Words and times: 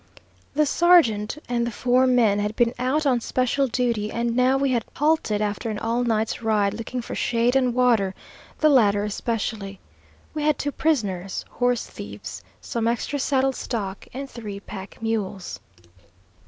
The 0.55 0.65
sergeant 0.65 1.37
and 1.47 1.67
the 1.67 1.71
four 1.71 2.07
men 2.07 2.39
had 2.39 2.55
been 2.55 2.73
out 2.79 3.05
on 3.05 3.21
special 3.21 3.67
duty, 3.67 4.09
and 4.11 4.35
now 4.35 4.57
we 4.57 4.71
had 4.71 4.83
halted 4.95 5.43
after 5.43 5.69
an 5.69 5.77
all 5.77 6.03
night's 6.03 6.41
ride 6.41 6.73
looking 6.73 7.03
for 7.03 7.13
shade 7.13 7.55
and 7.55 7.71
water, 7.75 8.15
the 8.61 8.69
latter 8.69 9.03
especially. 9.03 9.79
We 10.33 10.41
had 10.41 10.57
two 10.57 10.71
prisoners, 10.71 11.45
(horse 11.51 11.85
thieves), 11.85 12.41
some 12.59 12.87
extra 12.87 13.19
saddle 13.19 13.53
stock, 13.53 14.07
and 14.11 14.27
three 14.27 14.59
pack 14.59 14.97
mules. 15.03 15.59